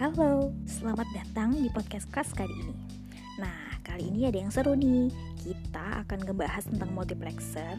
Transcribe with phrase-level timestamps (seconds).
[0.00, 2.72] Halo, selamat datang di podcast kelas kali ini.
[3.36, 5.12] Nah, kali ini ada yang seru nih.
[5.36, 7.76] Kita akan ngebahas tentang multiplexer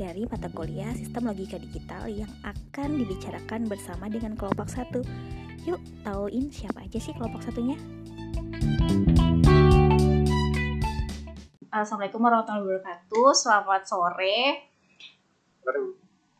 [0.00, 5.04] dari mata kuliah Sistem Logika Digital yang akan dibicarakan bersama dengan kelompok satu.
[5.68, 5.76] Yuk,
[6.08, 7.76] tauin siapa aja sih kelompok satunya?
[11.68, 13.28] Assalamualaikum warahmatullahi wabarakatuh.
[13.36, 14.72] Selamat sore.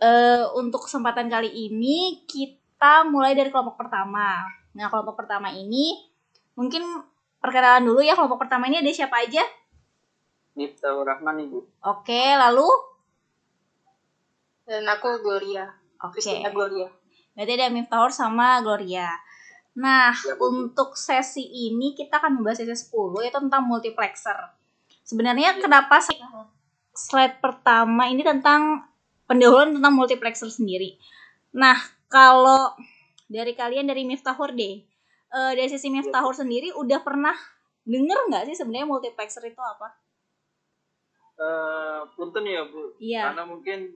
[0.00, 4.56] Uh, untuk kesempatan kali ini kita mulai dari kelompok pertama.
[4.78, 5.98] Nah, kelompok pertama ini
[6.54, 6.86] mungkin
[7.42, 8.14] perkenalan dulu ya.
[8.14, 9.42] Kelompok pertama ini ada siapa aja?
[10.54, 11.58] Miftahur Rahman Ibu.
[11.82, 12.66] Oke, lalu
[14.62, 15.66] Dan aku Gloria.
[16.06, 16.22] Oke.
[16.22, 16.86] Christina Gloria.
[17.34, 19.18] Berarti ada Miftahur sama Gloria.
[19.78, 24.34] Nah, Ya, untuk sesi ini kita akan membahas sesi 10 yaitu tentang multiplexer.
[25.02, 26.18] Sebenarnya kenapa sih
[26.94, 28.86] slide pertama ini tentang
[29.30, 30.98] pendahuluan tentang multiplexer sendiri.
[31.54, 31.78] Nah,
[32.10, 32.74] kalau
[33.28, 34.82] dari kalian dari Miftahur deh.
[35.28, 37.36] eh, dari sisi Miftahur sendiri udah pernah
[37.84, 39.92] denger nggak sih sebenarnya multiplexer itu apa?
[41.36, 43.30] Eh, punten ya Bu, Iya.
[43.30, 43.92] karena mungkin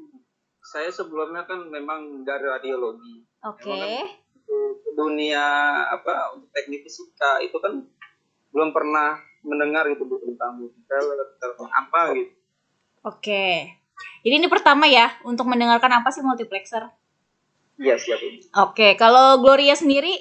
[0.62, 3.24] saya sebelumnya kan memang dari radiologi.
[3.42, 3.74] Oke.
[4.46, 5.42] Untuk dunia
[5.88, 7.82] apa untuk teknik fisika itu kan
[8.52, 12.32] belum pernah mendengar gitu Bu tentang multiplexer tentang apa gitu.
[13.02, 13.72] Oke.
[14.22, 16.86] Jadi ini pertama ya untuk mendengarkan apa sih multiplexer.
[17.82, 18.20] Iya siap.
[18.62, 20.14] Oke, kalau Gloria sendiri,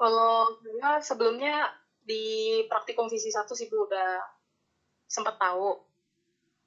[0.00, 1.68] Kalau saya sebelumnya
[2.08, 4.16] di praktikum visi satu sih Bu udah
[5.04, 5.76] sempat tahu.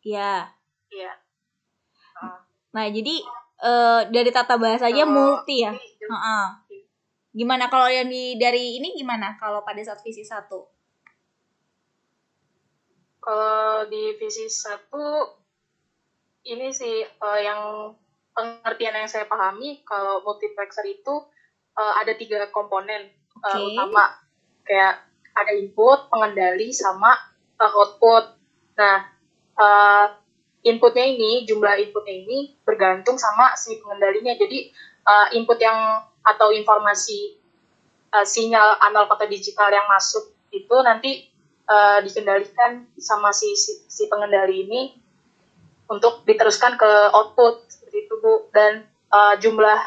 [0.06, 0.46] ya.
[0.94, 1.18] Iya.
[2.78, 3.16] Nah, jadi
[3.58, 5.74] eh, dari tata bahasanya Kalau multi ya.
[5.74, 6.46] ini, Heeh.
[7.34, 10.70] Gimana kalau yang di dari ini gimana kalau pada saat visi satu?
[13.18, 15.26] Kalau di visi satu
[16.46, 17.90] ini sih eh, yang
[18.34, 21.24] pengertian yang saya pahami kalau multiplexer itu
[21.78, 23.74] eh, ada tiga komponen eh, Oke.
[23.74, 24.18] utama
[24.66, 27.14] kayak ada input, pengendali, sama
[27.58, 28.38] eh, output.
[28.78, 28.98] Nah,
[29.58, 30.06] eh,
[30.66, 34.34] inputnya ini jumlah inputnya ini bergantung sama si pengendalinya.
[34.34, 34.74] Jadi
[35.06, 37.38] eh, input yang atau informasi
[38.14, 41.30] eh, sinyal analog atau digital yang masuk itu nanti
[41.70, 44.82] eh, dikendalikan sama si, si si pengendali ini
[45.92, 49.80] untuk diteruskan ke output seperti itu bu dan eh, jumlah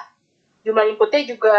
[0.63, 1.59] jumlah inputnya juga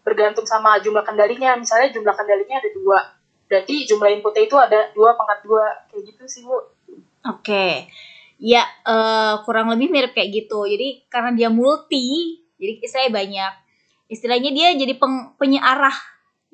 [0.00, 2.98] bergantung sama jumlah kendalinya misalnya jumlah kendalinya ada dua
[3.44, 6.56] berarti jumlah inputnya itu ada dua pangkat dua kayak gitu sih bu
[7.28, 7.90] Oke.
[8.38, 10.62] Ya, eh, kurang lebih mirip kayak gitu.
[10.64, 13.52] Jadi karena dia multi, jadi saya banyak.
[14.08, 15.98] Istilahnya dia jadi peng, penyearah.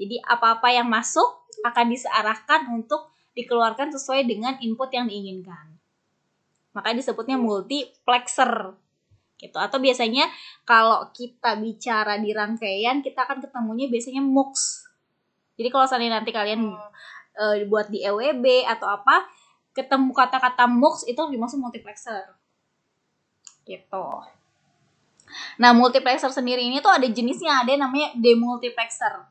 [0.00, 5.73] Jadi apa-apa yang masuk akan disearahkan untuk dikeluarkan sesuai dengan input yang diinginkan.
[6.74, 8.74] Makanya disebutnya multiplexer.
[9.38, 9.56] Gitu.
[9.58, 10.26] Atau biasanya
[10.66, 14.84] kalau kita bicara di rangkaian, kita akan ketemunya biasanya MUX.
[15.54, 16.74] Jadi kalau seandainya nanti kalian
[17.38, 19.26] eh, buat di EWB atau apa,
[19.74, 22.34] ketemu kata-kata MUX itu dimaksud multiplexer.
[23.64, 24.06] Gitu.
[25.58, 29.24] Nah, multiplexer sendiri ini tuh ada jenisnya, ada yang namanya demultiplexer.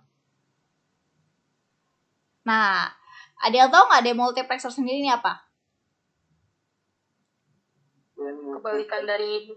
[2.43, 2.91] Nah,
[3.39, 5.43] ada yang tahu nggak demultiplexer sendiri ini apa?
[8.63, 9.51] Kebalikan dari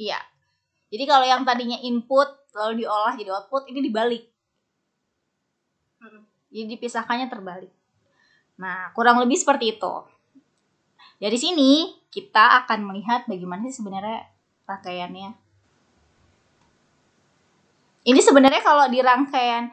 [0.00, 0.16] Iya.
[0.88, 4.24] Jadi kalau yang tadinya input lalu diolah jadi output ini dibalik.
[6.48, 7.72] Jadi dipisahkannya terbalik.
[8.56, 9.94] Nah, kurang lebih seperti itu.
[11.20, 14.24] Dari sini kita akan melihat bagaimana sih sebenarnya
[14.64, 15.30] rangkaiannya.
[18.06, 19.68] Ini sebenarnya kalau di rangkaian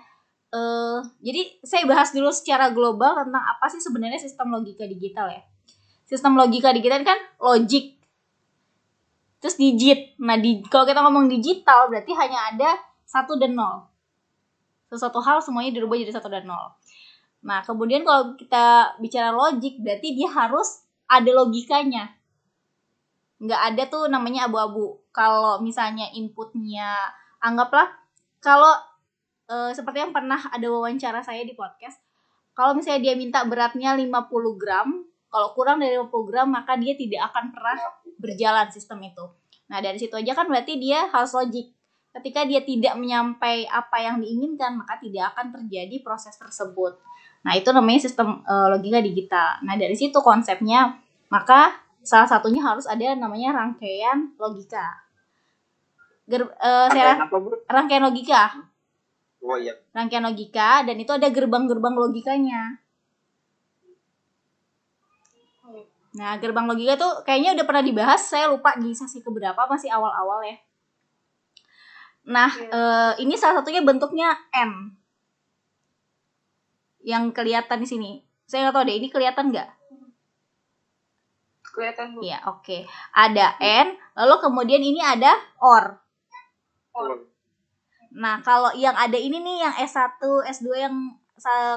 [0.53, 5.41] eh jadi saya bahas dulu secara global tentang apa sih sebenarnya sistem logika digital ya.
[6.03, 8.02] Sistem logika digital kan logik
[9.43, 10.15] terus digit.
[10.23, 13.83] Nah, di, kalau kita ngomong digital berarti hanya ada satu dan nol.
[14.87, 16.71] Sesuatu hal semuanya dirubah jadi satu dan nol.
[17.43, 22.15] Nah, kemudian kalau kita bicara logik berarti dia harus ada logikanya.
[23.43, 25.03] Nggak ada tuh namanya abu-abu.
[25.11, 27.11] Kalau misalnya inputnya
[27.43, 27.91] anggaplah
[28.39, 28.71] kalau
[29.51, 31.99] eh, seperti yang pernah ada wawancara saya di podcast,
[32.55, 34.07] kalau misalnya dia minta beratnya 50
[34.55, 37.75] gram, kalau kurang dari 50 gram maka dia tidak akan pernah
[38.23, 39.42] berjalan sistem itu.
[39.71, 41.71] Nah, dari situ aja kan berarti dia harus logik.
[42.13, 46.93] Ketika dia tidak menyampai apa yang diinginkan, maka tidak akan terjadi proses tersebut.
[47.43, 49.59] Nah, itu namanya sistem eh, logika digital.
[49.65, 50.99] Nah, dari situ konsepnya,
[51.33, 51.73] maka
[52.05, 55.03] salah satunya harus ada namanya rangkaian logika.
[56.29, 57.51] Ger- eh, saya Apa Bu?
[57.67, 58.61] rangkaian logika,
[59.43, 59.75] Oh iya.
[59.91, 62.79] rangkaian logika dan itu ada gerbang-gerbang logikanya.
[66.13, 70.45] Nah, gerbang logika tuh kayaknya udah pernah dibahas, saya lupa di sesi keberapa, masih awal-awal
[70.45, 70.57] ya.
[72.29, 72.69] Nah, Iya.
[72.69, 74.93] eh, ini salah satunya bentuknya N.
[77.03, 78.11] Yang kelihatan di sini.
[78.47, 79.69] Saya nggak tahu deh, ini kelihatan nggak?
[81.73, 82.85] kelihatan bu Iya, oke.
[83.17, 85.97] Ada N, lalu kemudian ini ada OR.
[86.93, 87.09] Oh,
[88.13, 90.93] Nah, kalau yang ada ini nih yang S1, S2 yang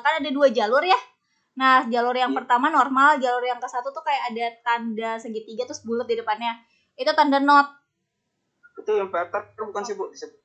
[0.05, 1.00] kan ada dua jalur ya.
[1.56, 2.38] Nah, jalur yang Iya.
[2.44, 6.53] pertama normal, jalur yang ke satu tuh kayak ada tanda segitiga terus bulat di depannya.
[6.94, 7.69] Itu tanda not.
[8.76, 10.37] itu inverter bukan sih bu disebut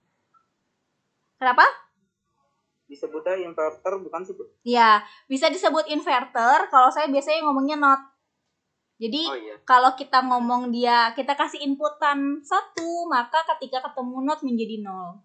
[1.36, 1.62] Kenapa?
[2.88, 6.72] disebutnya inverter bukan sih bu Ya, bisa disebut inverter.
[6.72, 8.02] Kalau saya biasanya ngomongnya not.
[8.98, 14.40] Jadi oh iya kalau kita ngomong dia kita kasih inputan satu maka ketika ketemu not
[14.42, 15.20] menjadi nol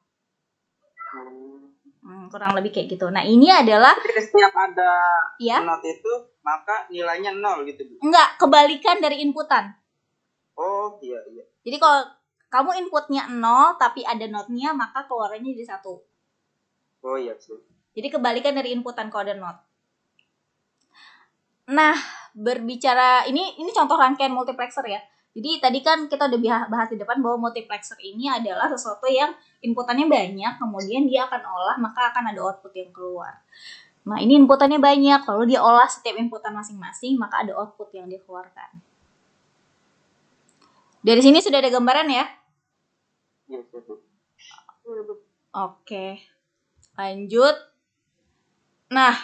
[1.06, 1.45] Hmm.
[2.26, 3.06] Hmm, kurang lebih kayak gitu.
[3.14, 4.92] Nah ini adalah Jadi setiap ada
[5.38, 6.12] ya not itu
[6.42, 9.70] maka nilainya nol gitu enggak kebalikan dari inputan.
[10.58, 11.46] Oh iya iya.
[11.62, 12.02] Jadi kalau
[12.50, 16.02] kamu inputnya nol tapi ada notnya maka keluarannya jadi satu.
[17.06, 17.54] Oh iya sih
[17.96, 19.56] jadi kebalikan dari inputan kalau ada not.
[21.72, 21.96] Nah
[22.36, 25.00] berbicara ini ini contoh rangkaian multiplexer ya
[25.36, 30.08] jadi tadi kan kita udah bahas di depan bahwa multiplexer ini adalah sesuatu yang inputannya
[30.08, 33.44] banyak, kemudian dia akan olah, maka akan ada output yang keluar.
[34.08, 38.80] Nah, ini inputannya banyak, lalu dia olah setiap inputan masing-masing, maka ada output yang dikeluarkan.
[41.04, 42.24] Dari sini sudah ada gambaran ya?
[43.52, 43.60] iya.
[45.52, 46.06] Oke.
[46.96, 47.56] Lanjut.
[48.88, 49.14] Nah,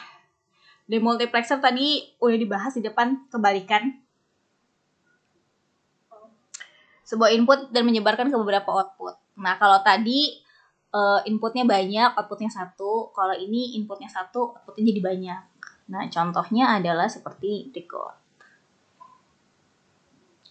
[0.91, 4.02] demultiplexer tadi udah dibahas di depan kebalikan.
[7.13, 9.21] Sebuah input dan menyebarkan ke beberapa output.
[9.37, 10.41] Nah, kalau tadi
[10.93, 13.13] eh, inputnya banyak, outputnya satu.
[13.13, 15.43] Kalau ini inputnya satu, outputnya jadi banyak.
[15.93, 18.17] Nah, contohnya adalah seperti berikut.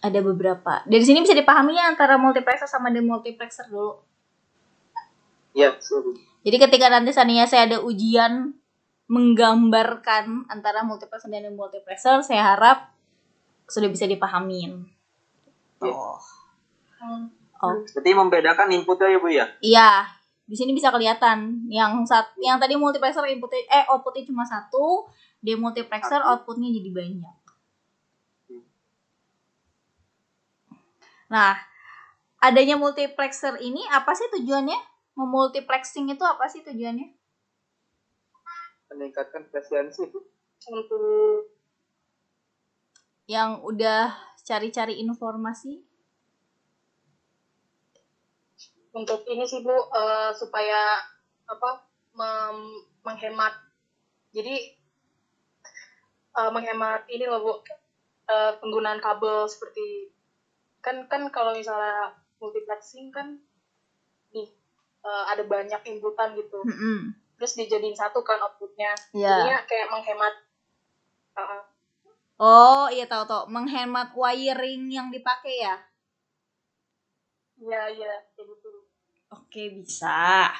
[0.02, 0.82] Ada beberapa.
[0.86, 4.02] Dari sini bisa dipahami ya antara multiplexer sama demultiplexer dulu.
[5.54, 6.10] sih bu
[6.42, 8.54] Jadi ketika nanti seandainya saya ada ujian
[9.06, 12.90] menggambarkan antara multiplexer dan demultiplexer, saya harap
[13.70, 14.90] sudah bisa dipahamin.
[15.82, 15.94] Iya.
[15.94, 16.18] Oh.
[16.18, 16.41] Hmm.
[17.02, 17.82] Oh.
[17.82, 19.90] Berarti membedakan inputnya ya bu ya Iya,
[20.46, 25.06] di sini bisa kelihatan yang saat yang tadi multiplexer inputnya eh outputnya cuma satu,
[25.42, 26.30] demultiplexer Satu.
[26.30, 27.36] outputnya jadi banyak.
[31.32, 31.56] Nah,
[32.42, 34.76] adanya multiplexer ini apa sih tujuannya?
[35.16, 37.22] Memultiplexing itu apa sih tujuannya?
[38.92, 39.88] meningkatkan untuk
[43.24, 44.12] Yang udah
[44.44, 45.80] cari-cari informasi?
[48.92, 51.00] Untuk ini sih bu eh, supaya
[51.48, 51.70] apa
[52.12, 53.54] mem- menghemat
[54.32, 54.54] jadi
[56.38, 57.52] eh, menghemat ini loh bu
[58.28, 60.12] eh, penggunaan kabel seperti
[60.84, 62.12] kan kan kalau misalnya
[62.42, 63.38] multiplexing kan
[64.32, 64.48] nih
[65.04, 67.16] eh, ada banyak inputan gitu Mm-mm.
[67.36, 69.28] terus dijadiin satu kan outputnya Iya.
[69.28, 70.34] jadinya kayak menghemat
[71.40, 71.62] eh,
[72.42, 73.46] Oh, iya tahu tahu.
[73.46, 75.78] Menghemat wiring yang dipakai ya.
[77.62, 78.71] iya iya kayak gitu
[79.32, 80.52] Oke, bisa.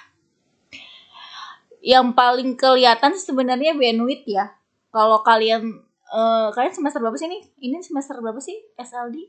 [1.85, 4.57] Yang paling kelihatan sebenarnya bandwidth ya.
[4.89, 7.43] Kalau kalian eh, kalian semester berapa sih nih?
[7.69, 8.57] Ini semester berapa sih?
[8.81, 9.29] SLD?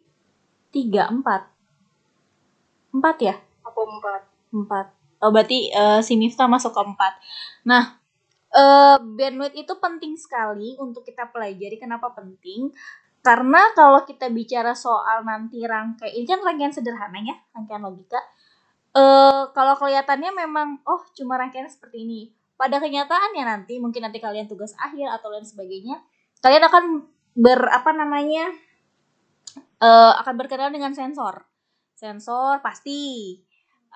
[0.72, 1.54] 3, 4.
[2.94, 3.36] 4 ya?
[3.64, 4.22] apa empat
[4.54, 5.24] 4.
[5.24, 7.68] Oh, berarti eh, si Miftah masuk ke 4.
[7.68, 7.96] Nah,
[8.52, 11.80] eh, bandwidth itu penting sekali untuk kita pelajari.
[11.80, 12.70] Kenapa penting?
[13.24, 18.20] Karena kalau kita bicara soal nanti rangkai, ini kan rangkaian sederhana ya, rangkaian logika.
[18.94, 22.22] Eh, kalau kelihatannya memang, oh cuma rangkaian seperti ini.
[22.54, 25.98] Pada kenyataannya nanti, mungkin nanti kalian tugas akhir atau lain sebagainya,
[26.46, 26.84] kalian akan
[27.34, 28.54] ber apa namanya,
[29.82, 31.42] eh, akan berkenalan dengan sensor.
[31.98, 33.34] Sensor pasti,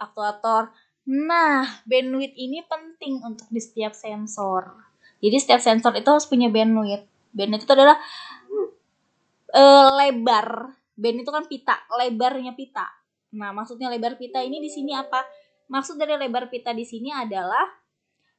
[0.02, 0.74] aktuator.
[1.08, 4.82] Nah, bandwidth ini penting untuk di setiap sensor.
[5.22, 7.06] Jadi setiap sensor itu harus punya bandwidth.
[7.38, 7.98] Bandwidth itu adalah
[9.54, 10.74] eh, lebar.
[10.98, 12.90] Band itu kan pita, lebarnya pita.
[13.36, 15.20] Nah, maksudnya lebar pita ini di sini apa?
[15.68, 17.68] Maksud dari lebar pita di sini adalah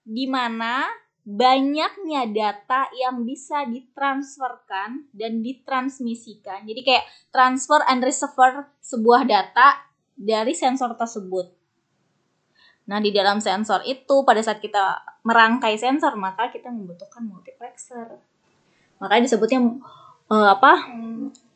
[0.01, 0.89] di mana
[1.29, 6.65] banyaknya data yang bisa ditransferkan dan ditransmisikan.
[6.65, 9.85] Jadi kayak transfer and receiver sebuah data
[10.17, 11.53] dari sensor tersebut.
[12.89, 18.17] Nah, di dalam sensor itu pada saat kita merangkai sensor, maka kita membutuhkan multiplexer.
[18.97, 19.61] Makanya disebutnya
[20.33, 20.89] eh, apa?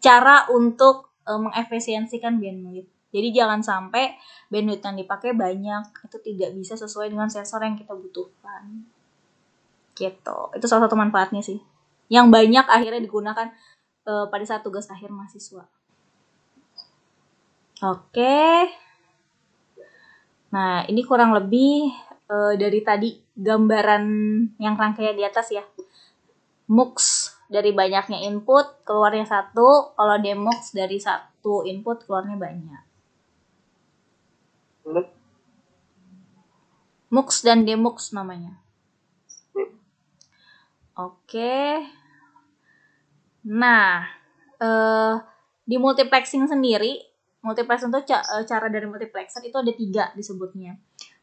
[0.05, 2.92] Cara untuk eh, mengefisiensikan bandwidth.
[3.13, 4.17] Jadi jangan sampai
[4.49, 8.89] bandwidth yang dipakai banyak, itu tidak bisa sesuai dengan sensor yang kita butuhkan.
[9.93, 10.39] Gitu.
[10.57, 11.61] Itu salah satu manfaatnya sih.
[12.09, 13.53] Yang banyak akhirnya digunakan
[14.09, 15.69] eh, pada saat tugas akhir mahasiswa.
[17.83, 18.73] Oke.
[20.53, 21.91] Nah, ini kurang lebih
[22.29, 24.05] uh, dari tadi gambaran
[24.61, 25.65] yang rangkaian di atas ya.
[26.69, 32.92] MUX dari banyaknya input keluarnya satu, kalau demux dari satu input keluarnya banyak.
[37.13, 38.57] MUX dan demux namanya.
[40.97, 41.87] Oke.
[43.49, 44.07] Nah,
[44.63, 45.15] uh,
[45.67, 47.01] di multiplexing sendiri,
[47.45, 48.01] multiplexing itu
[48.49, 50.79] cara dari multiplexer itu ada tiga disebutnya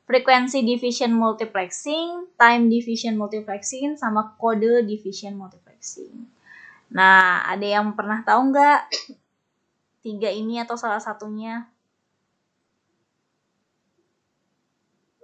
[0.09, 6.25] frequency division multiplexing, time division multiplexing, sama kode division multiplexing.
[6.89, 8.89] Nah, ada yang pernah tahu nggak
[10.01, 11.69] tiga ini atau salah satunya?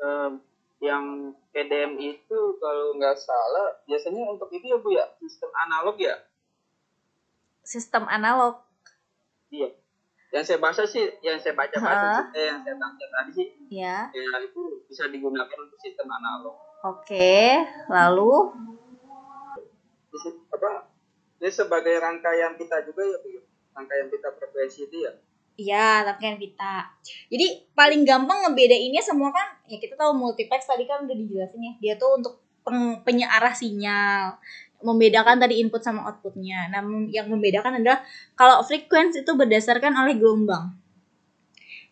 [0.06, 0.38] Um,
[0.84, 5.06] yang PDM itu kalau nggak salah biasanya untuk itu ya bu ya?
[5.18, 6.16] Sistem analog ya?
[7.66, 8.62] Sistem analog.
[9.50, 9.74] Iya.
[10.30, 13.48] Yang saya baca sih yang saya baca baca sih, eh, yang saya baca tadi sih
[13.72, 14.12] ya.
[14.12, 16.54] ya itu bisa digunakan untuk sistem analog.
[16.86, 18.54] Oke lalu?
[20.54, 20.92] Apa?
[21.42, 23.42] Ini sebagai rangkaian pita juga ya bu
[23.76, 25.12] rangkaian pita frekuensi itu ya
[25.56, 26.92] Iya, rangkaian pita.
[27.32, 31.74] Jadi paling gampang ngebedainnya semua kan, ya kita tahu multiplex tadi kan udah dijelasin ya.
[31.80, 32.44] Dia tuh untuk
[33.08, 34.36] penyearah sinyal
[34.84, 36.68] membedakan tadi input sama outputnya.
[36.70, 38.04] Nah, yang membedakan adalah
[38.36, 40.76] kalau frekuensi itu berdasarkan oleh gelombang.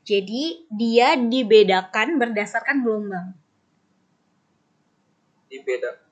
[0.03, 3.33] Jadi dia dibedakan berdasarkan gelombang.
[5.47, 6.03] Dibeda.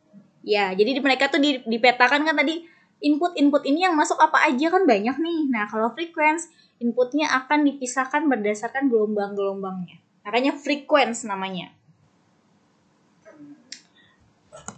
[0.41, 2.65] Ya, jadi mereka tuh dipetakan kan tadi
[3.03, 5.39] input-input ini yang masuk apa aja kan banyak nih.
[5.51, 6.49] Nah, kalau frekuensi
[6.81, 10.01] inputnya akan dipisahkan berdasarkan gelombang-gelombangnya.
[10.25, 11.69] Makanya frekuensi namanya.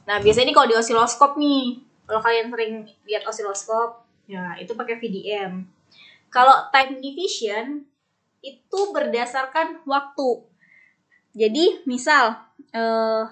[0.03, 2.73] Nah, biasanya ini kalau di osiloskop nih, kalau kalian sering
[3.07, 5.63] lihat osiloskop, ya itu pakai VDM.
[6.27, 7.87] Kalau time division
[8.43, 10.43] itu berdasarkan waktu.
[11.33, 12.35] Jadi misal
[12.75, 13.23] eh,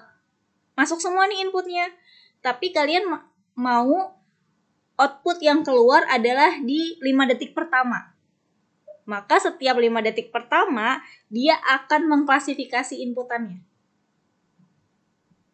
[0.72, 1.92] masuk semua nih inputnya,
[2.40, 3.18] tapi kalian ma
[3.52, 4.16] mau
[4.96, 8.11] output yang keluar adalah di 5 detik pertama.
[9.02, 13.62] Maka setiap 5 detik pertama dia akan mengklasifikasi inputannya.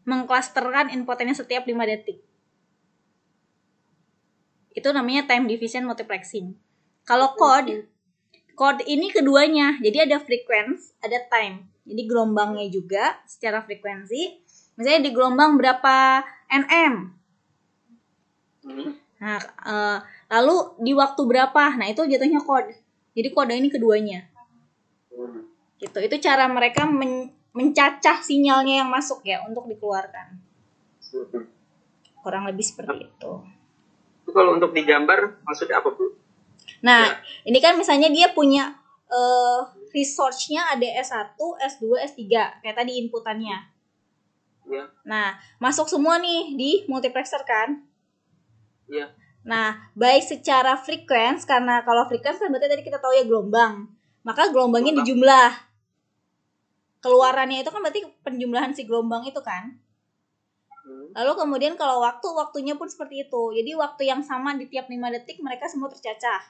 [0.05, 2.21] Mengklasterkan inputannya setiap 5 detik.
[4.73, 6.55] Itu namanya time division multiplexing.
[7.09, 7.88] Kalau code,
[8.52, 9.81] code ini keduanya.
[9.81, 11.67] Jadi ada frequency, ada time.
[11.88, 14.45] Jadi gelombangnya juga secara frekuensi.
[14.76, 16.95] Misalnya di gelombang berapa nm.
[19.19, 19.99] Nah, uh,
[20.31, 21.75] lalu di waktu berapa?
[21.81, 22.76] Nah, itu jatuhnya code.
[23.12, 24.27] Jadi kode ini keduanya.
[25.79, 25.99] Gitu.
[25.99, 30.38] Itu cara mereka men mencacah sinyalnya yang masuk ya untuk dikeluarkan.
[32.23, 33.33] Kurang lebih seperti itu.
[34.23, 36.15] Itu kalau untuk digambar maksudnya apa, Bu?
[36.85, 37.19] Nah, ya.
[37.49, 38.77] ini kan misalnya dia punya
[39.11, 39.61] uh,
[39.91, 41.85] resource-nya ada S1, S2,
[42.15, 42.23] S3
[42.62, 43.59] kayak tadi inputannya.
[44.69, 44.85] Ya.
[45.09, 47.83] Nah, masuk semua nih di multiplexer kan?
[48.87, 49.09] Iya.
[49.49, 53.88] Nah, baik secara frekuens karena kalau frekuens kan berarti tadi kita tahu ya gelombang.
[54.21, 55.09] Maka gelombangnya gelombang.
[55.09, 55.50] dijumlah.
[57.00, 59.81] Keluarannya itu kan berarti penjumlahan si gelombang itu kan?
[61.17, 63.43] Lalu kemudian kalau waktu, waktunya pun seperti itu.
[63.57, 66.45] Jadi waktu yang sama di tiap 5 detik mereka semua tercacah.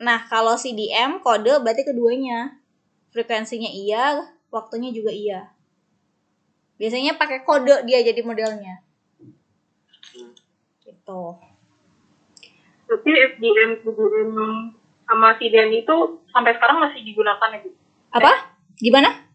[0.00, 2.60] Nah, kalau CDM kode berarti keduanya.
[3.12, 5.59] Frekuensinya iya, waktunya juga iya.
[6.80, 8.80] Biasanya pakai kode dia jadi modelnya.
[10.80, 11.22] Gitu.
[12.88, 14.32] Tapi FDM, FDM
[15.04, 17.70] sama CDM itu sampai sekarang masih digunakan ya, Bu?
[18.16, 18.32] Apa?
[18.80, 19.28] Gimana?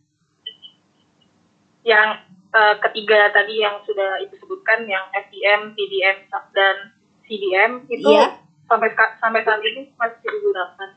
[1.85, 2.09] Yang
[2.49, 6.17] uh, ketiga tadi yang sudah ibu sebutkan, yang FDM, TDM,
[6.49, 6.97] dan
[7.29, 8.41] CDM itu iya.
[8.65, 8.89] sampai
[9.21, 10.89] sampai saat ini masih digunakan.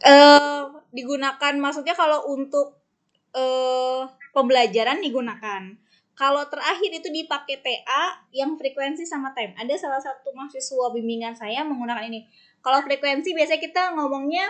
[0.00, 2.80] Uh, digunakan maksudnya kalau untuk
[3.36, 5.62] uh, pembelajaran digunakan.
[6.18, 9.56] Kalau terakhir itu dipakai TA yang frekuensi sama time.
[9.56, 12.28] Ada salah satu mahasiswa bimbingan saya menggunakan ini.
[12.60, 14.44] Kalau frekuensi biasanya kita ngomongnya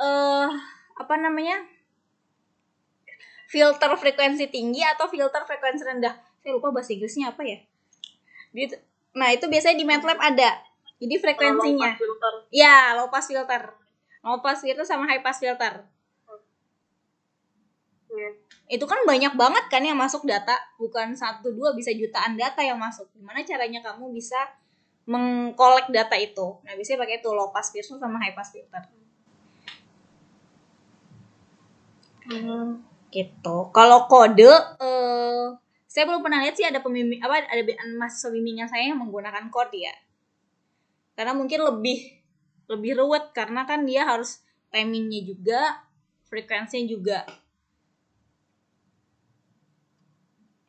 [0.00, 0.48] uh,
[0.96, 1.60] apa namanya
[3.46, 7.58] filter frekuensi tinggi atau filter frekuensi rendah saya lupa bahasa Inggrisnya apa ya
[9.16, 10.50] nah itu biasanya di MATLAB ada
[10.96, 12.34] jadi frekuensinya low filter.
[12.52, 13.62] ya low pass filter
[14.24, 15.84] low pass filter sama high pass filter
[18.12, 18.34] yeah.
[18.66, 22.78] Itu kan banyak banget kan yang masuk data bukan satu dua bisa jutaan data yang
[22.78, 24.38] masuk gimana caranya kamu bisa
[25.06, 28.82] mengkolek data itu nah biasanya pakai itu low pass filter sama high pass filter
[32.26, 32.82] Hmm.
[33.14, 33.56] Gitu.
[33.70, 34.50] Kalau kode,
[34.82, 35.54] uh,
[35.86, 37.62] saya belum pernah lihat sih ada pembimbing apa ada
[37.96, 39.94] mahasiswa bimbingan saya yang menggunakan kode ya.
[41.14, 42.18] Karena mungkin lebih
[42.66, 44.42] lebih ruwet karena kan dia harus
[44.74, 45.86] timingnya juga
[46.26, 47.18] frekuensinya juga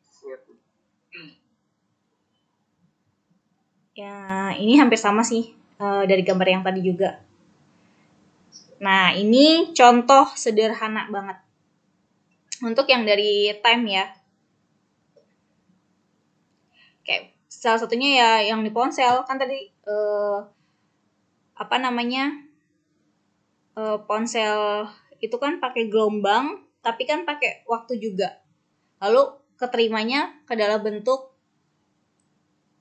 [0.06, 0.42] Siap.
[3.98, 5.50] Ya ini hampir sama sih
[5.82, 7.18] eh, dari gambar yang tadi juga.
[8.78, 11.42] Nah ini contoh sederhana banget.
[12.62, 14.06] Untuk yang dari time ya.
[17.02, 19.26] Kayak salah satunya ya yang di ponsel.
[19.26, 20.38] Kan tadi eh,
[21.58, 22.38] apa namanya
[23.74, 24.86] eh, ponsel
[25.18, 28.38] itu kan pakai gelombang tapi kan pakai waktu juga.
[29.02, 31.27] Lalu keterimanya ke dalam bentuk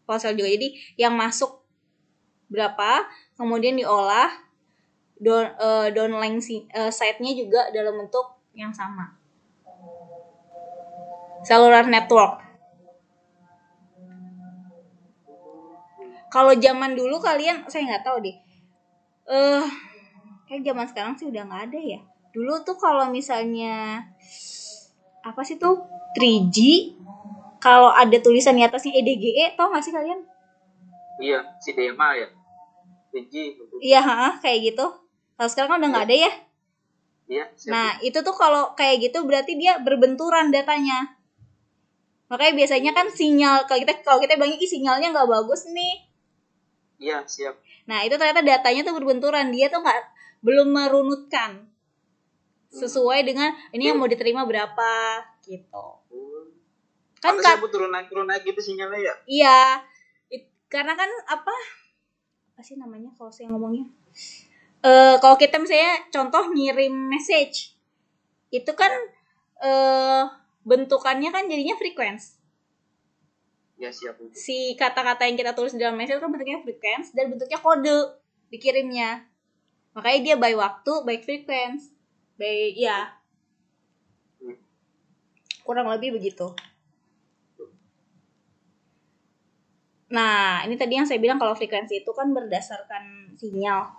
[0.07, 0.49] ponsel juga.
[0.55, 1.51] Jadi yang masuk
[2.47, 4.31] berapa kemudian diolah
[5.19, 9.05] down eh, downlink si- eh, side-nya juga dalam bentuk yang sama.
[11.47, 12.43] Cellular network.
[16.27, 18.35] Kalau zaman dulu kalian saya nggak tahu deh.
[19.27, 19.65] Eh
[20.47, 21.99] kayak zaman sekarang sih udah nggak ada ya.
[22.35, 24.03] Dulu tuh kalau misalnya
[25.23, 25.75] apa sih tuh?
[26.15, 26.57] 3G
[27.57, 30.21] kalau ada tulisan di atasnya E EDGE tau gak sih kalian
[31.17, 32.29] Iya, si Dema ya.
[33.09, 33.57] Biji.
[33.57, 33.75] gitu.
[33.81, 34.85] iya ha, kayak gitu
[35.33, 36.31] kalau sekarang kan udah nggak ada ya
[37.27, 37.71] Iya, siap.
[37.73, 41.17] nah itu tuh kalau kayak gitu berarti dia berbenturan datanya
[42.27, 46.05] makanya biasanya kan sinyal kalau kita kalau kita bilang "Ih, sinyalnya nggak bagus nih
[46.97, 47.61] Iya, siap.
[47.85, 50.01] Nah itu ternyata datanya tuh berbenturan dia tuh nggak
[50.41, 51.69] belum merunutkan
[52.73, 55.96] sesuai dengan ini yang mau diterima berapa gitu.
[57.17, 59.13] Kan Kan turun naik turun naik gitu sinyalnya ya.
[59.25, 59.59] iya.
[60.29, 61.53] It- karena kan apa?
[62.53, 63.85] Apa sih namanya kalau saya ngomongnya?
[64.85, 67.73] Eh kalau kita misalnya contoh ngirim message
[68.53, 68.91] itu kan
[69.61, 70.23] eh
[70.67, 72.37] bentukannya kan jadinya frequency.
[73.77, 74.17] Ya siap.
[74.33, 77.97] si kata-kata yang kita tulis di dalam message kan bentuknya frequency dan bentuknya kode
[78.49, 79.21] dikirimnya.
[79.93, 81.93] Makanya dia by waktu by frequency.
[82.37, 83.17] By ya
[85.67, 86.55] kurang lebih begitu
[90.07, 93.91] nah ini tadi yang saya bilang kalau frekuensi itu kan berdasarkan sinyal.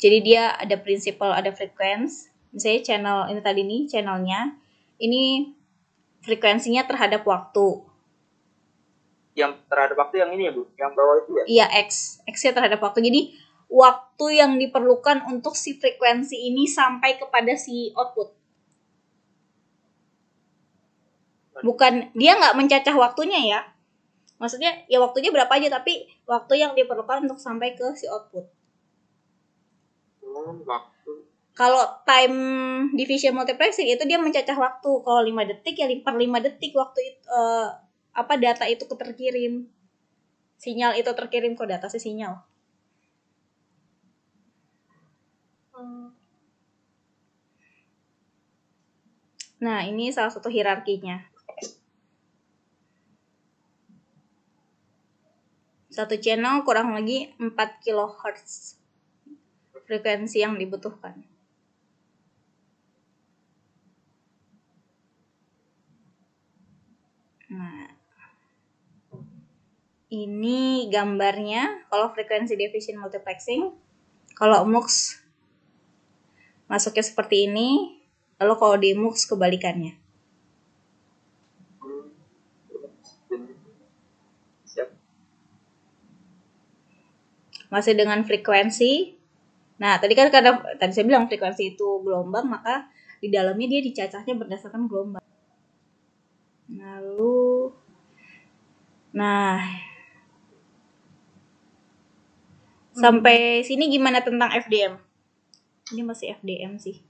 [0.00, 4.40] Jadi dia ada prinsipal ada frekuensi misalnya channel ini tadi nih channelnya.
[5.00, 5.22] Ini
[6.20, 7.88] frekuensinya terhadap waktu.
[9.32, 10.68] Yang terhadap waktu yang ini ya, Bu.
[10.76, 11.44] Yang bawah itu ya.
[11.48, 12.20] iya x.
[12.28, 13.00] X-nya terhadap waktu.
[13.00, 13.20] Jadi
[13.70, 18.34] waktu yang diperlukan untuk si frekuensi ini sampai kepada si output
[21.62, 22.12] bukan.
[22.16, 23.60] Dia nggak mencacah waktunya ya.
[24.40, 28.48] Maksudnya ya waktunya berapa aja tapi waktu yang diperlukan untuk sampai ke si output.
[30.24, 31.12] Oh, waktu.
[31.50, 32.38] kalau time
[32.96, 34.90] division multiplexing itu dia mencacah waktu.
[35.04, 37.68] Kalau 5 detik ya per 5 detik waktu itu eh,
[38.16, 39.68] apa data itu terkirim.
[40.56, 42.40] Sinyal itu terkirim ke data si sinyal
[49.60, 51.20] nah ini salah satu hierarkinya
[55.90, 57.50] satu channel kurang lagi 4
[57.82, 58.78] kHz
[59.84, 61.18] frekuensi yang dibutuhkan
[67.50, 67.90] Nah,
[70.14, 73.74] ini gambarnya kalau frekuensi division multiplexing.
[74.38, 75.18] Kalau MUX
[76.70, 77.98] masuknya seperti ini,
[78.38, 79.98] lalu kalau di MUX kebalikannya.
[87.70, 89.16] Masih dengan frekuensi.
[89.80, 92.90] Nah, tadi kan karena tadi saya bilang frekuensi itu gelombang, maka
[93.22, 95.24] di dalamnya dia dicacahnya berdasarkan gelombang.
[96.70, 97.50] Lalu
[99.10, 99.58] Nah,
[102.94, 105.02] sampai sini gimana tentang FDM?
[105.90, 107.02] Ini masih FDM sih.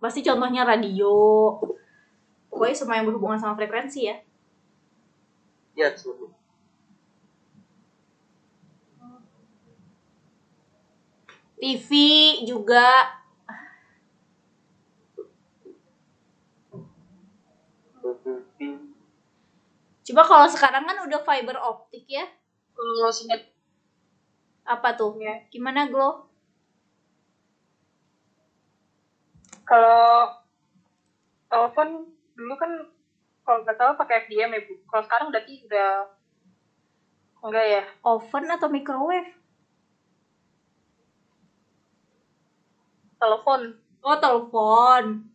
[0.00, 1.12] Pasti contohnya radio.
[2.48, 4.16] Pokoknya semua yang berhubungan sama frekuensi ya.
[5.76, 6.32] Ya, siap.
[11.62, 11.90] TV
[12.42, 12.90] juga.
[20.02, 22.26] Coba kalau sekarang kan udah fiber optik ya.
[22.74, 23.46] Kalau sinyal
[24.66, 25.14] Apa tuh?
[25.22, 25.46] ya.
[25.54, 26.26] Gimana Glow?
[29.62, 30.34] Kalau
[31.46, 32.90] telepon dulu kan
[33.46, 34.74] kalau nggak salah pakai FDM ya bu.
[34.90, 35.90] Kalau sekarang berarti udah
[37.46, 37.82] enggak ya?
[38.02, 39.41] Oven atau microwave?
[43.22, 43.78] Telepon.
[44.02, 45.30] Oh, telepon.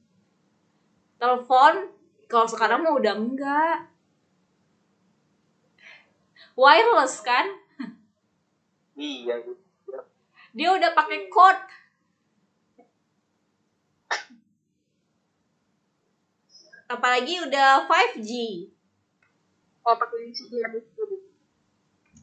[1.15, 1.73] Telepon
[2.27, 3.87] Kalau sekarang mah udah enggak.
[6.59, 7.47] Wireless kan?
[8.99, 9.55] iya gitu
[10.51, 11.63] Dia udah pakai code.
[16.91, 18.31] Apalagi udah 5G.
[19.87, 21.03] Oh, pakai CDM itu.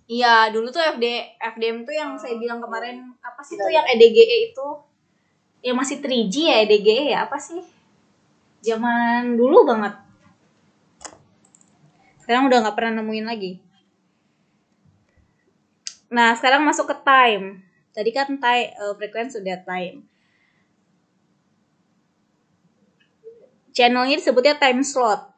[0.04, 4.52] Iya, dulu tuh FD FDM tuh yang saya bilang kemarin apa sih tuh yang EDGE
[4.52, 4.68] itu?
[5.64, 7.64] Yang masih 3G ya EDGE ya apa sih?
[8.60, 9.96] Zaman dulu banget.
[12.20, 13.52] Sekarang udah nggak pernah nemuin lagi.
[16.12, 17.64] Nah, sekarang masuk ke time.
[17.96, 20.04] Tadi kan time uh, frekuensi sudah time.
[23.72, 25.32] Channelnya disebutnya time slot.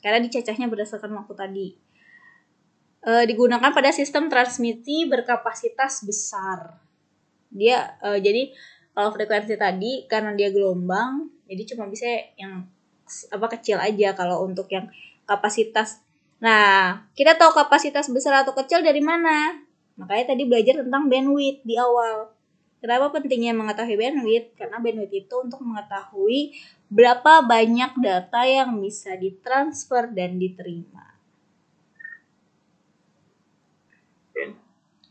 [0.00, 1.66] Karena dicacahnya berdasarkan waktu tadi
[3.04, 6.76] uh, digunakan pada sistem transmisi berkapasitas besar.
[7.50, 8.52] Dia uh, jadi
[9.00, 12.04] kalau frekuensi tadi karena dia gelombang, jadi cuma bisa
[12.36, 12.68] yang
[13.32, 14.92] apa kecil aja kalau untuk yang
[15.24, 16.04] kapasitas.
[16.36, 19.56] Nah, kita tahu kapasitas besar atau kecil dari mana?
[19.96, 22.28] Makanya tadi belajar tentang bandwidth di awal.
[22.84, 24.52] Kenapa pentingnya mengetahui bandwidth?
[24.60, 26.52] Karena bandwidth itu untuk mengetahui
[26.92, 31.08] berapa banyak data yang bisa ditransfer dan diterima.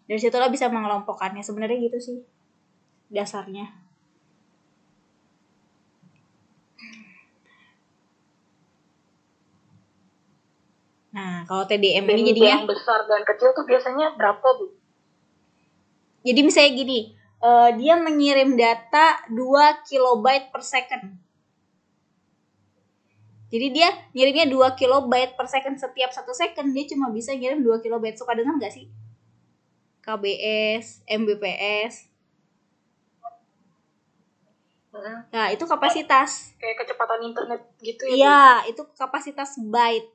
[0.05, 2.19] dari situlah bisa mengelompokkannya sebenarnya gitu sih
[3.09, 3.73] dasarnya.
[11.09, 12.61] Nah kalau TDM ini jadinya?
[12.61, 14.77] yang besar dan kecil tuh biasanya berapa bu?
[16.19, 16.99] jadi misalnya gini
[17.41, 21.17] uh, dia mengirim data 2 kilobyte per second.
[23.49, 25.73] Jadi dia ngirimnya 2 kilobyte per second.
[25.81, 28.21] Setiap satu second dia cuma bisa ngirim 2 kilobyte.
[28.21, 28.85] Suka dengar nggak sih?
[30.05, 32.08] KBS, MBPS.
[35.29, 36.57] Nah, itu kapasitas.
[36.57, 38.13] Kayak kecepatan internet gitu ya.
[38.17, 40.09] Iya, itu kapasitas byte.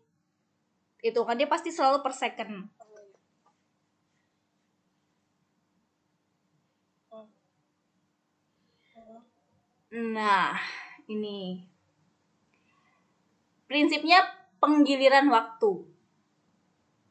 [1.04, 2.66] Itu kan dia pasti selalu per second.
[9.94, 10.58] Nah,
[11.06, 11.62] ini
[13.70, 14.26] prinsipnya
[14.58, 15.86] penggiliran waktu.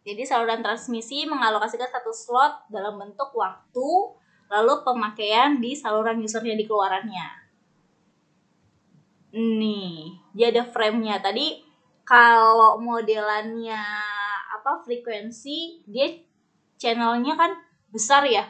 [0.04, 3.90] Jadi saluran transmisi mengalokasikan satu slot dalam bentuk waktu,
[4.52, 7.43] lalu pemakaian di saluran usernya di keluarannya.
[9.34, 11.18] Nih, dia ada frame-nya.
[11.18, 11.58] Tadi
[12.06, 13.82] kalau modelannya
[14.54, 16.22] apa frekuensi, dia
[16.78, 17.52] channelnya kan
[17.90, 18.46] besar ya.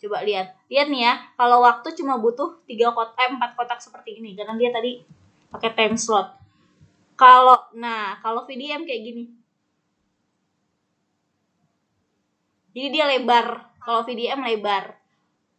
[0.00, 0.52] Coba lihat.
[0.68, 4.36] Lihat nih ya, kalau waktu cuma butuh 3 kotak, eh, 4 kotak seperti ini.
[4.36, 5.00] Karena dia tadi
[5.48, 6.28] pakai time slot.
[7.16, 9.24] Kalau, nah, kalau VDM kayak gini
[12.70, 13.74] Jadi dia lebar.
[13.82, 14.99] Kalau VDM lebar.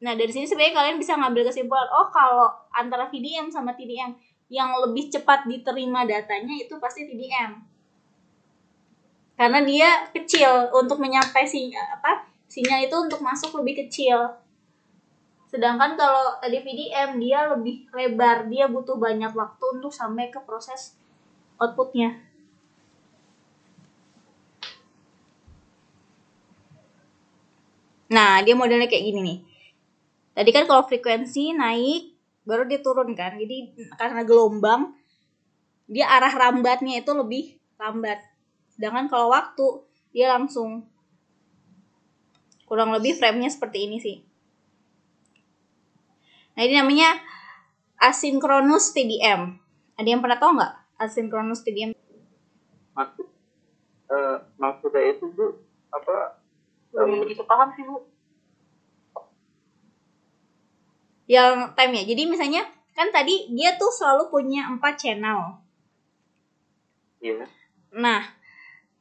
[0.02, 4.18] Nah, dari sini sebenarnya kalian bisa ngambil kesimpulan, oh kalau antara VDM sama TDM
[4.50, 7.62] yang lebih cepat diterima datanya itu pasti TDM.
[9.38, 12.26] Karena dia kecil untuk menyampai si apa?
[12.50, 14.38] Sinyal itu untuk masuk lebih kecil.
[15.48, 20.98] Sedangkan kalau tadi VDM dia lebih lebar, dia butuh banyak waktu untuk sampai ke proses
[21.62, 22.18] outputnya.
[28.12, 29.51] Nah, dia modelnya kayak gini nih.
[30.42, 32.18] Tadi kan kalau frekuensi naik,
[32.50, 33.38] baru dia turun kan.
[33.38, 34.98] Jadi karena gelombang,
[35.86, 38.18] dia arah rambatnya itu lebih lambat.
[38.74, 40.90] Sedangkan kalau waktu, dia langsung
[42.66, 44.18] kurang lebih frame-nya seperti ini sih.
[46.58, 47.22] Nah, ini namanya
[48.02, 49.62] asynchronous TDM.
[49.94, 51.94] Ada yang pernah tahu nggak asynchronous TDM?
[52.92, 53.28] maksud
[54.10, 56.42] uh, maksudnya itu bu apa
[56.90, 58.04] Belum begitu paham sih bu.
[61.32, 62.04] Yang time ya.
[62.12, 65.64] Jadi misalnya kan tadi dia tuh selalu punya empat channel.
[67.24, 67.48] iya
[67.96, 68.20] Nah,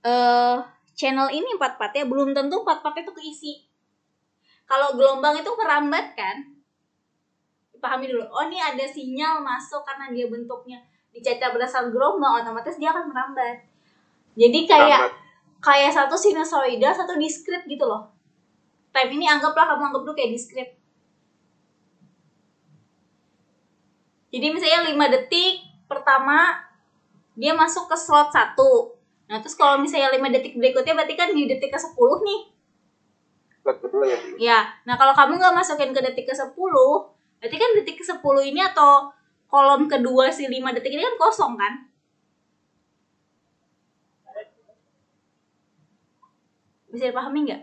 [0.07, 0.57] eh
[0.95, 3.55] channel ini empat partnya belum tentu empat partnya itu keisi.
[4.71, 6.37] Kalau gelombang itu merambat kan?
[7.83, 8.23] Pahami dulu.
[8.31, 10.79] Oh, ini ada sinyal masuk karena dia bentuknya
[11.11, 13.67] dicacah berdasarkan gelombang, otomatis dia akan merambat.
[14.39, 15.13] Jadi kayak Lambat.
[15.59, 18.15] kayak satu sinusoida, satu diskrit gitu loh.
[18.95, 20.80] Time ini anggaplah kamu anggap dulu kayak diskrit.
[24.31, 26.55] Jadi misalnya 5 detik pertama
[27.35, 28.55] dia masuk ke slot 1.
[29.31, 32.41] Nah, terus kalau misalnya 5 detik berikutnya berarti kan di detik ke-10 nih.
[33.63, 34.35] slot kedua ya Bu?
[34.39, 34.59] Ya.
[34.87, 36.75] Nah, kalau kamu nggak masukin ke detik ke-10,
[37.39, 39.11] berarti kan detik ke-10 ini atau
[39.51, 41.91] kolom kedua si 5 detik ini kan kosong kan?
[46.91, 47.63] Bisa dipahami nggak?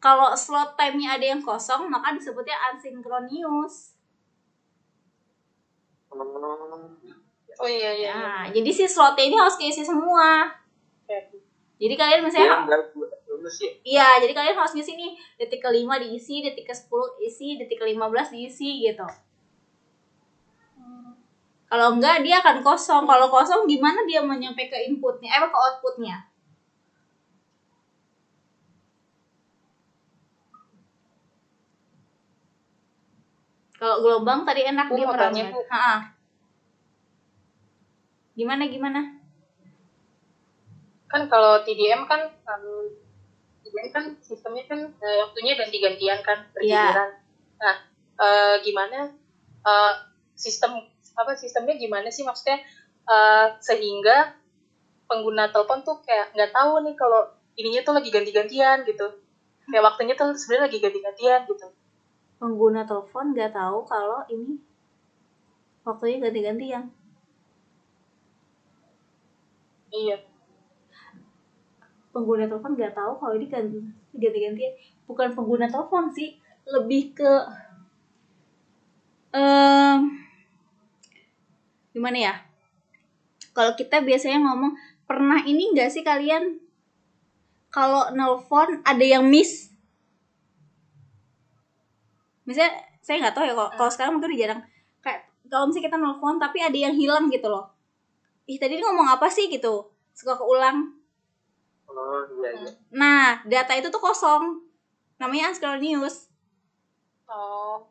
[0.00, 4.00] Kalau slot time-nya ada yang kosong, maka disebutnya asynchronous.
[7.60, 8.08] Oh iya iya.
[8.08, 8.12] iya.
[8.16, 10.48] Nah, jadi si slotnya ini harus keisi semua.
[11.04, 11.44] Oke.
[11.76, 16.44] Jadi kalian misalnya nggak lulus ya Iya, jadi kalian harus ngisi nih detik kelima diisi,
[16.44, 19.04] detik ke 10 isi, detik ke 15 diisi gitu.
[21.70, 23.04] Kalau enggak dia akan kosong.
[23.06, 26.29] Kalau kosong gimana dia nyampe ke inputnya, eh ke outputnya?
[33.80, 35.56] Kalau gelombang tadi enak Bu, dia merambat.
[38.36, 39.00] Gimana gimana?
[41.08, 42.92] Kan kalau TDM kan um,
[43.64, 47.10] TDM kan sistemnya kan eh, waktunya ganti-gantian kan bergiliran.
[47.56, 47.76] Nah,
[48.20, 49.16] eh, gimana
[49.64, 49.92] eh,
[50.36, 50.84] sistem
[51.16, 52.60] apa sistemnya gimana sih maksudnya
[53.08, 54.36] eh, sehingga
[55.08, 59.24] pengguna telepon tuh kayak nggak tahu nih kalau ininya tuh lagi ganti-gantian gitu.
[59.72, 61.66] Kayak waktunya tuh sebenarnya lagi ganti-gantian gitu.
[62.40, 64.56] Pengguna telepon nggak tahu kalau ini
[65.84, 66.88] waktunya ganti-gantian.
[69.90, 70.30] Iya.
[72.10, 73.64] pengguna telepon nggak tahu kalau ini kan
[74.14, 74.74] ganti-gantian
[75.06, 76.34] bukan pengguna telepon sih
[76.66, 77.32] lebih ke
[79.30, 80.10] em
[81.94, 82.34] gimana ya
[83.54, 84.74] kalau kita biasanya ngomong
[85.06, 86.58] pernah ini nggak sih kalian
[87.70, 89.69] kalau nelpon ada yang miss
[92.50, 94.60] misalnya saya nggak tahu ya kalau kalau sekarang mungkin udah jarang
[94.98, 97.70] kayak kalau misalnya kita nelpon tapi ada yang hilang gitu loh
[98.50, 100.98] ih tadi dia ngomong apa sih gitu suka keulang
[101.86, 104.66] oh iya iya Nah, data itu tuh kosong.
[105.22, 106.26] Namanya asynchronous.
[107.30, 107.86] Oh.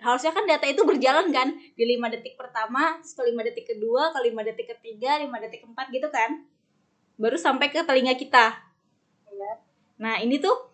[0.00, 4.18] Harusnya kan data itu berjalan kan di 5 detik pertama, ke 5 detik kedua, ke
[4.32, 6.44] 5 detik ketiga, 5 detik keempat gitu kan.
[7.20, 8.64] Baru sampai ke telinga kita.
[9.28, 9.52] Iya.
[10.00, 10.69] Nah, ini tuh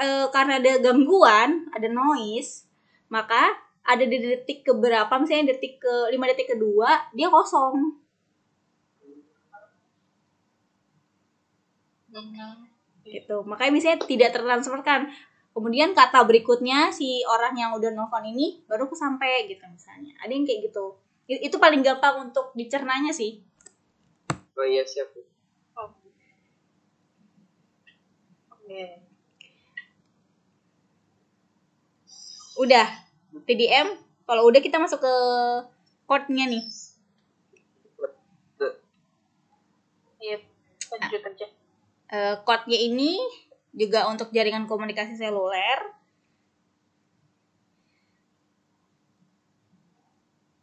[0.00, 2.64] e, karena ada gangguan, ada noise,
[3.12, 3.52] maka
[3.84, 8.00] ada di detik keberapa, misalnya detik ke 5 detik kedua, dia kosong.
[12.10, 12.66] Hmm.
[13.06, 15.14] gitu makanya misalnya tidak tertransferkan
[15.54, 20.42] kemudian kata berikutnya si orang yang udah nelfon ini baru kesampe gitu misalnya ada yang
[20.42, 20.98] kayak gitu
[21.30, 23.46] itu paling gampang untuk dicernanya sih
[24.58, 25.08] oh iya siap.
[25.78, 25.88] Oh.
[28.58, 29.09] Oke.
[32.60, 32.86] Udah
[33.48, 33.88] TDM
[34.28, 35.14] kalau udah kita masuk ke
[36.04, 36.64] chord-nya nih
[40.20, 40.36] Iya.
[40.92, 41.46] Lanjut aja.
[42.12, 43.16] Eh, chord-nya ini
[43.72, 45.80] juga untuk jaringan komunikasi seluler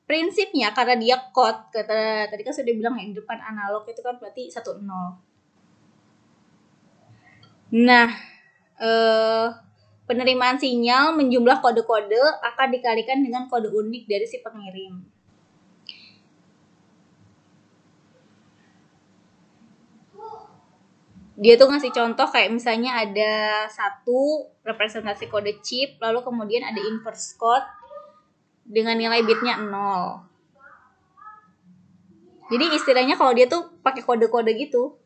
[0.07, 4.47] prinsipnya karena dia code kata tadi kan sudah bilang yang depan analog itu kan berarti
[4.47, 5.19] 1 0
[7.75, 8.07] nah
[8.79, 9.47] eh
[10.07, 15.03] penerimaan sinyal menjumlah kode-kode akan dikalikan dengan kode unik dari si pengirim.
[21.37, 27.37] Dia tuh ngasih contoh kayak misalnya ada satu representasi kode chip lalu kemudian ada inverse
[27.37, 27.63] code
[28.67, 29.71] dengan nilai bitnya 0
[32.51, 34.99] jadi istilahnya kalau dia tuh pakai kode-kode gitu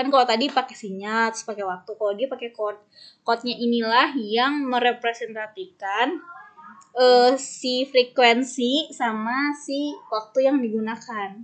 [0.00, 1.90] kan kalau tadi pakai sinyal pakai waktu.
[1.92, 2.80] Kalau dia pakai code
[3.20, 6.16] code-nya inilah yang merepresentasikan
[6.96, 11.36] eh, si frekuensi sama si waktu yang digunakan.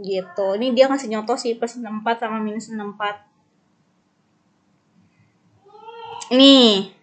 [0.00, 0.46] Gitu.
[0.56, 3.28] Ini dia ngasih contoh sih plus 64 sama minus 64
[6.32, 6.96] nih.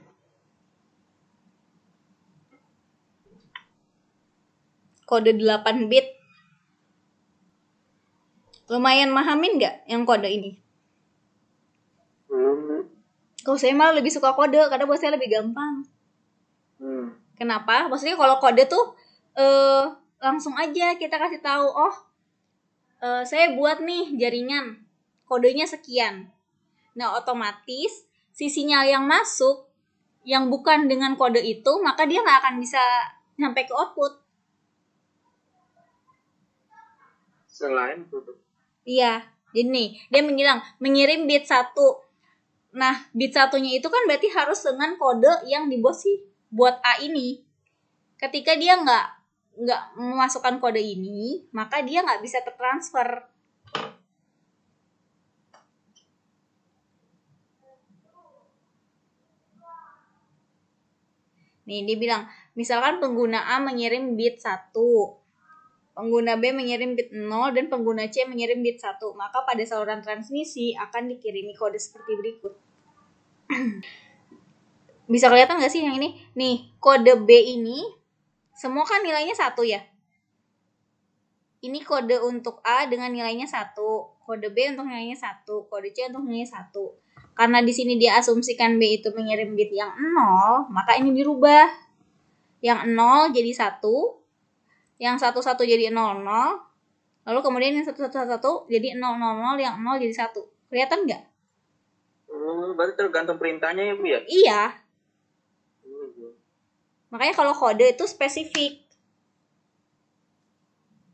[5.06, 6.15] Kode 8 bit
[8.70, 10.52] lumayan mahamin nggak yang kode ini
[12.30, 12.90] belum
[13.46, 15.86] kalau saya malah lebih suka kode karena buat saya lebih gampang
[16.82, 17.26] hmm.
[17.36, 17.92] Kenapa?
[17.92, 18.96] Maksudnya kalau kode tuh
[19.36, 19.84] eh
[20.24, 21.96] langsung aja kita kasih tahu, oh
[23.04, 24.80] eh, saya buat nih jaringan,
[25.28, 26.32] kodenya sekian.
[26.96, 29.68] Nah otomatis si sinyal yang masuk
[30.24, 32.82] yang bukan dengan kode itu, maka dia nggak akan bisa
[33.36, 34.24] sampai ke output.
[37.56, 38.36] selain tutup
[38.86, 42.06] Iya, jadi nih dia mengilang mengirim bit satu.
[42.78, 46.22] Nah bit satunya itu kan berarti harus dengan kode yang dibuat sih
[46.54, 47.42] buat A ini.
[48.22, 49.06] Ketika dia nggak
[49.56, 53.26] nggak memasukkan kode ini, maka dia nggak bisa tertransfer.
[61.66, 65.25] Nih dia bilang, misalkan pengguna A mengirim bit 1,
[65.96, 69.00] pengguna B mengirim bit 0 dan pengguna C mengirim bit 1.
[69.16, 72.54] Maka pada saluran transmisi akan dikirimi kode seperti berikut.
[75.12, 76.20] Bisa kelihatan nggak sih yang ini?
[76.36, 78.06] Nih, kode B ini
[78.56, 79.84] semua kan nilainya satu ya
[81.66, 86.24] ini kode untuk A dengan nilainya satu kode B untuk nilainya satu kode C untuk
[86.24, 86.96] nilainya satu
[87.36, 91.68] karena di sini dia asumsikan B itu mengirim bit yang nol maka ini dirubah
[92.64, 94.24] yang nol jadi satu
[94.98, 96.60] yang satu satu jadi nol nol
[97.26, 101.04] lalu kemudian yang satu satu satu jadi nol nol nol yang nol jadi satu kelihatan
[101.06, 101.24] nggak
[102.36, 104.20] Oh, berarti tergantung perintahnya ya bu ya?
[104.28, 104.62] iya
[105.82, 106.30] iya.
[107.10, 108.84] makanya kalau kode itu spesifik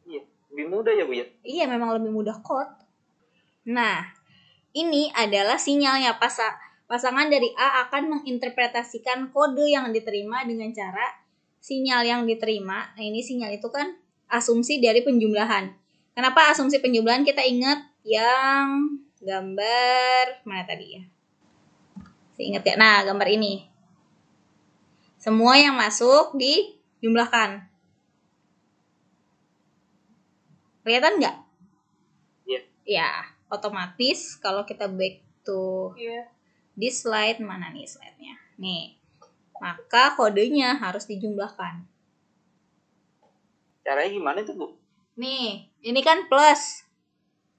[0.03, 1.25] Iya, lebih mudah ya bu ya?
[1.45, 2.73] Iya, memang lebih mudah code.
[3.69, 4.11] Nah,
[4.73, 6.57] ini adalah sinyalnya pasa
[6.89, 11.20] pasangan dari A akan menginterpretasikan kode yang diterima dengan cara
[11.61, 12.89] sinyal yang diterima.
[12.97, 13.93] Nah, ini sinyal itu kan
[14.27, 15.69] asumsi dari penjumlahan.
[16.17, 21.03] Kenapa asumsi penjumlahan kita ingat yang gambar mana tadi ya?
[22.33, 22.73] Saya ingat ya.
[22.75, 23.69] Nah, gambar ini.
[25.21, 27.69] Semua yang masuk dijumlahkan.
[30.81, 31.37] Kelihatan nggak?
[32.49, 32.61] Iya.
[32.89, 33.09] Ya,
[33.53, 36.25] otomatis kalau kita back to Iya.
[36.73, 38.33] di slide mana nih slide-nya?
[38.57, 39.00] Nih.
[39.61, 41.85] Maka kodenya harus dijumlahkan.
[43.85, 44.67] Caranya gimana tuh bu?
[45.21, 46.81] Nih, ini kan plus.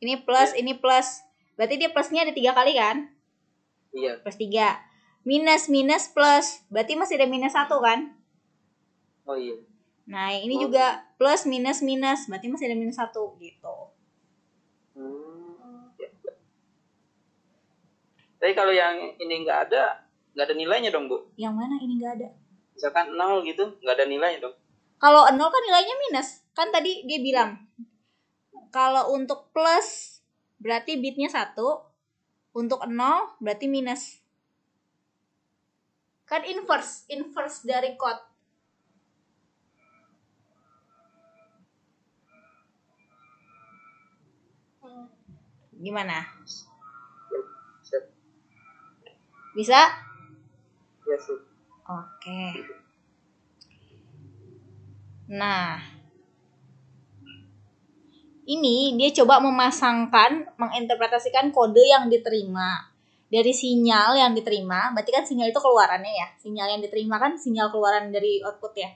[0.03, 1.23] Ini plus, ini plus.
[1.55, 3.07] Berarti dia plusnya ada tiga kali kan?
[3.95, 4.19] Iya.
[4.19, 4.83] Plus tiga.
[5.23, 6.67] Minus, minus, plus.
[6.67, 8.19] Berarti masih ada minus satu kan?
[9.23, 9.55] Oh iya.
[10.11, 10.67] Nah, ini Oh.
[10.67, 12.27] juga plus, minus, minus.
[12.27, 13.95] Berarti masih ada minus satu gitu.
[14.99, 15.95] Hmm.
[15.95, 16.11] ya.
[18.43, 20.02] Tapi kalau yang ini nggak ada,
[20.33, 21.29] nggak ada nilainya dong bu.
[21.37, 22.29] Yang mana ini nggak ada?
[22.73, 24.57] Misalkan nol gitu, nggak ada nilainya dong.
[24.97, 26.45] Kalau nol kan nilainya minus.
[26.53, 27.57] Kan tadi dia bilang
[28.73, 30.21] kalau untuk plus
[30.57, 31.85] berarti bitnya satu,
[32.57, 34.21] untuk nol berarti minus.
[36.25, 38.33] Kan inverse, inverse dari code.
[45.83, 46.23] Gimana?
[49.53, 50.12] Bisa?
[51.13, 51.37] Ya sih.
[51.85, 52.43] Oke.
[55.29, 55.77] Nah,
[58.49, 62.89] ini dia coba memasangkan, menginterpretasikan kode yang diterima
[63.29, 64.97] dari sinyal yang diterima.
[64.97, 66.29] Berarti kan sinyal itu keluarannya ya.
[66.41, 68.91] Sinyal yang diterima kan sinyal keluaran dari output ya.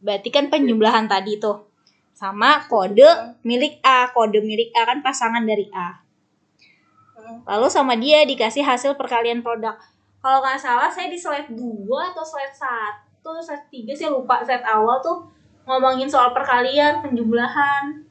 [0.00, 1.68] Berarti kan penjumlahan tadi tuh
[2.16, 4.08] sama kode milik A.
[4.12, 6.04] Kode milik A kan pasangan dari A.
[7.48, 9.80] Lalu sama dia dikasih hasil perkalian produk.
[10.24, 14.64] Kalau nggak salah saya di slide 2 atau slide 1, slide 3 saya lupa slide
[14.64, 15.28] awal tuh
[15.68, 18.08] ngomongin soal perkalian, penjumlahan.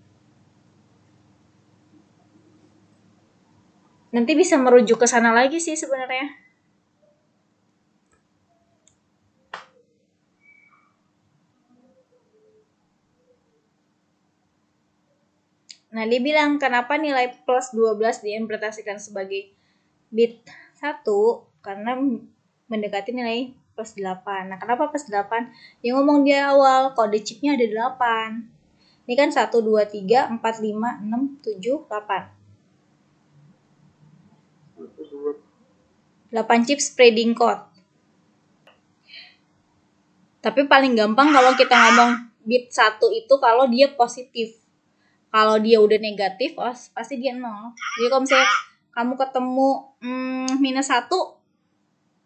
[4.14, 6.38] Nanti bisa merujuk ke sana lagi sih sebenarnya.
[15.98, 19.50] Nah, dia bilang kenapa nilai plus 12 diinterpretasikan sebagai
[20.14, 20.46] bit
[20.78, 21.96] 1 karena
[22.68, 24.52] mendekati nilai plus 8.
[24.52, 25.50] Nah, kenapa plus 8?
[25.82, 29.08] Dia ngomong di awal kode chipnya ada 8.
[29.08, 32.44] Ini kan 1, 2, 3, 4, 5, 6, 7, 8.
[36.34, 37.62] 8 chip spreading code.
[40.44, 44.60] Tapi paling gampang kalau kita ngomong bit 1 itu kalau dia positif.
[45.34, 47.74] Kalau dia udah negatif, oh, pasti dia 0.
[47.74, 48.50] Jadi kalau misalnya
[48.94, 49.70] kamu ketemu
[50.06, 51.10] hmm, minus 1,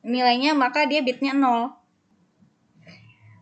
[0.08, 1.76] nilainya maka dia bitnya 0.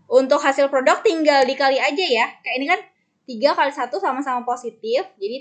[0.09, 2.27] Untuk hasil produk tinggal dikali aja ya.
[2.41, 2.81] Kayak ini kan
[3.25, 5.37] 3 kali 1 sama-sama positif, jadi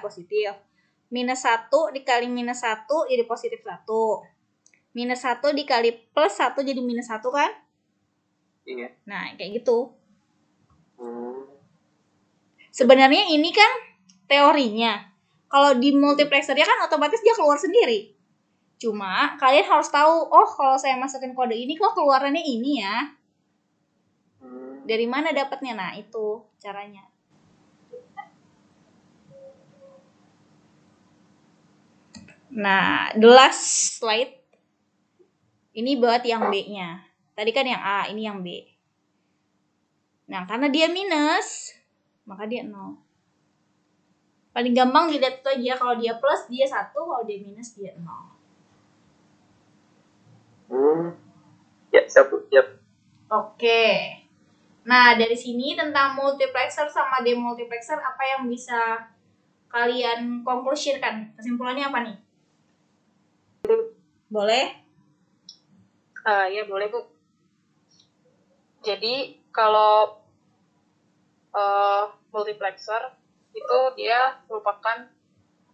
[0.00, 0.52] 3 positif.
[1.12, 3.84] Minus 1 dikali minus 1 jadi positif 1.
[4.96, 7.52] Minus 1 dikali plus 1 jadi minus 1 kan?
[8.68, 8.88] Iya.
[9.08, 9.92] Nah, kayak gitu.
[11.00, 11.48] Hmm.
[12.72, 13.72] Sebenarnya ini kan
[14.28, 15.12] teorinya.
[15.52, 18.16] Kalau di multiplexernya kan otomatis dia keluar sendiri.
[18.82, 23.14] Cuma kalian harus tahu, oh kalau saya masukin kode ini kok keluarannya ini ya.
[24.82, 25.78] Dari mana dapatnya?
[25.78, 27.06] Nah, itu caranya.
[32.50, 34.34] Nah, the last slide.
[35.78, 37.06] Ini buat yang B-nya.
[37.38, 38.66] Tadi kan yang A, ini yang B.
[40.26, 41.70] Nah, karena dia minus,
[42.26, 42.98] maka dia 0.
[44.50, 45.72] Paling gampang dilihat itu aja.
[45.78, 46.92] Kalau dia plus, dia 1.
[46.92, 48.41] Kalau dia minus, dia 0.
[50.72, 51.12] Hmm.
[51.92, 52.48] Ya, siap, Bu.
[52.48, 52.80] siap.
[53.28, 53.84] Oke.
[54.88, 59.04] Nah, dari sini tentang multiplexer sama demultiplexer apa yang bisa
[59.68, 61.36] kalian konklusikan?
[61.36, 62.16] Kesimpulannya apa nih?
[64.32, 64.66] Boleh?
[66.24, 67.04] Ah, ya boleh bu.
[68.80, 70.24] Jadi kalau
[71.52, 73.12] uh, multiplexer
[73.52, 75.06] itu dia merupakan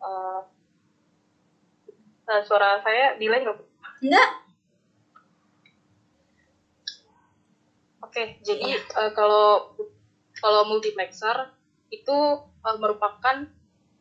[0.02, 0.42] uh,
[2.44, 3.56] suara saya delay nggak?
[4.04, 4.47] Enggak.
[8.08, 9.76] Oke, jadi uh, kalau
[10.40, 11.52] kalau multiplexer
[11.92, 13.44] itu uh, merupakan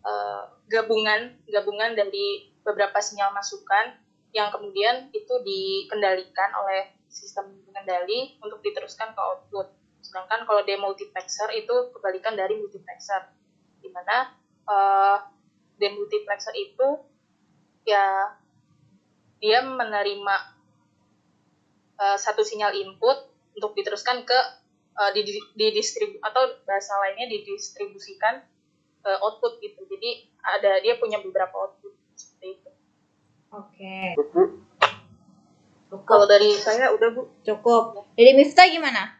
[0.07, 3.99] uh, gabungan gabungan dari beberapa sinyal masukan
[4.31, 9.75] yang kemudian itu dikendalikan oleh sistem pengendali untuk diteruskan ke output.
[9.99, 13.27] Sedangkan kalau demultiplexer itu kebalikan dari multiplexer,
[13.83, 14.31] di mana
[14.71, 15.19] uh,
[15.75, 17.03] demultiplexer itu
[17.83, 18.39] ya
[19.43, 20.35] dia menerima
[21.99, 24.39] uh, satu sinyal input untuk diteruskan ke
[24.93, 25.25] uh, di,
[25.57, 28.45] di distribu atau bahasa lainnya didistribusikan
[29.01, 29.81] ke output gitu.
[29.89, 32.69] Jadi ada dia punya beberapa output seperti itu.
[33.49, 34.13] Oke.
[34.13, 34.47] Okay.
[36.05, 37.21] Kalau dari saya udah bu.
[37.41, 38.05] Cukup.
[38.13, 39.17] Jadi Miftah gimana?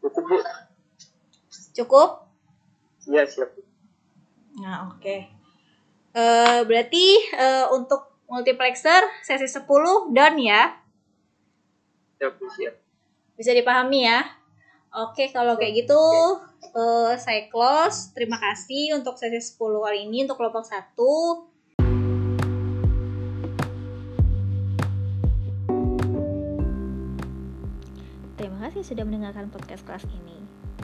[0.00, 0.36] Cukup bu.
[1.76, 2.08] Cukup?
[3.04, 3.52] Iya siap.
[4.56, 5.04] Nah oke.
[5.04, 5.20] Okay.
[6.10, 7.06] Uh, berarti
[7.38, 9.66] uh, untuk multiplexer sesi 10
[10.14, 10.79] done ya?
[12.20, 12.36] Siap.
[13.40, 14.20] Bisa dipahami ya?
[14.92, 15.96] Oke, kalau kayak gitu
[16.76, 18.12] uh, saya close.
[18.12, 20.92] Terima kasih untuk sesi 10 kali ini untuk kelompok 1.
[28.36, 30.36] Terima kasih sudah mendengarkan podcast kelas ini.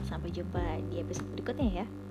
[0.09, 2.06] Sampai jumpa di episode berikutnya ya.